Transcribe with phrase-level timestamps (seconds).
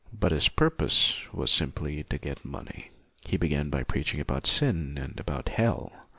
[0.11, 2.89] But his purpose was simply to get money.
[3.23, 5.93] He began by preaching about sin and about hell.